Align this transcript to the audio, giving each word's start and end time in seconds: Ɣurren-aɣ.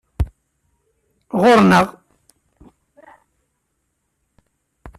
Ɣurren-aɣ. 1.41 1.87